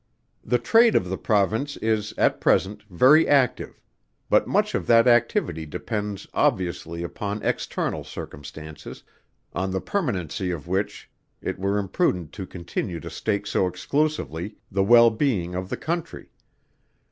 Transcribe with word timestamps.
The 0.43 0.57
trade 0.57 0.95
of 0.95 1.09
the 1.09 1.17
Province 1.19 1.77
is, 1.77 2.11
at 2.17 2.41
present, 2.41 2.81
very 2.89 3.27
active; 3.27 3.79
but 4.31 4.47
much 4.47 4.73
of 4.73 4.87
that 4.87 5.05
activity 5.07 5.63
depends 5.67 6.25
obviously, 6.33 7.03
upon 7.03 7.43
external 7.43 8.03
circumstances, 8.03 9.03
on 9.53 9.69
the 9.69 9.79
permanency 9.79 10.49
of 10.49 10.67
which, 10.67 11.07
it 11.39 11.59
were 11.59 11.77
imprudent 11.77 12.31
to 12.31 12.47
continue 12.47 12.99
to 12.99 13.11
stake 13.11 13.45
so 13.45 13.67
exclusively, 13.67 14.55
the 14.71 14.81
well 14.83 15.11
being 15.11 15.53
of 15.53 15.69
the 15.69 15.77
Country. 15.77 16.31